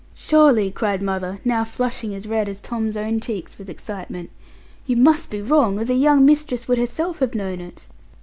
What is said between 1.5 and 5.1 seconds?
flushing as red as Tom's own cheeks with excitement, 'you